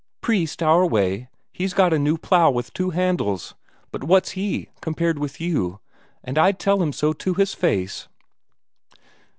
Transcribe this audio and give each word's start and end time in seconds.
Priest, 0.21 0.63
our 0.63 0.83
way, 0.83 1.27
he's 1.51 1.75
got 1.75 1.93
a 1.93 1.99
new 1.99 2.17
plough 2.17 2.49
with 2.49 2.73
two 2.73 2.89
handles; 2.89 3.53
but 3.91 4.03
what's 4.03 4.31
he, 4.31 4.69
compared 4.81 5.19
with 5.19 5.39
you, 5.39 5.79
and 6.23 6.39
I'd 6.39 6.57
tell 6.57 6.81
him 6.81 6.91
so 6.91 7.13
to 7.13 7.35
his 7.35 7.53
face." 7.53 8.07